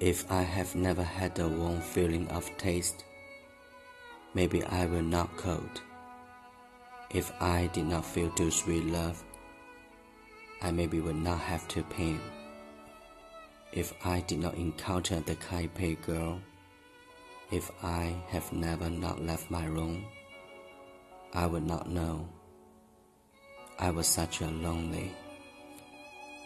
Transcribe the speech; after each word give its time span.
If 0.00 0.30
I 0.30 0.42
have 0.42 0.74
never 0.74 1.02
had 1.02 1.38
a 1.38 1.48
warm 1.48 1.80
feeling 1.80 2.28
of 2.28 2.54
taste, 2.58 3.02
maybe 4.34 4.62
I 4.64 4.84
will 4.84 5.00
not 5.00 5.34
cold. 5.38 5.80
If 7.08 7.32
I 7.40 7.68
did 7.72 7.86
not 7.86 8.04
feel 8.04 8.30
too 8.32 8.50
sweet 8.50 8.84
love, 8.84 9.24
I 10.60 10.70
maybe 10.70 11.00
would 11.00 11.16
not 11.16 11.38
have 11.40 11.66
to 11.68 11.82
pain. 11.84 12.20
If 13.72 13.94
I 14.04 14.20
did 14.20 14.40
not 14.40 14.56
encounter 14.56 15.20
the 15.20 15.36
Taipei 15.36 15.96
girl, 16.04 16.42
if 17.50 17.70
I 17.82 18.14
have 18.28 18.52
never 18.52 18.90
not 18.90 19.22
left 19.22 19.50
my 19.50 19.64
room, 19.64 20.04
I 21.32 21.46
would 21.46 21.66
not 21.66 21.88
know. 21.88 22.28
I 23.78 23.90
was 23.92 24.06
such 24.06 24.42
a 24.42 24.46
lonely 24.46 25.12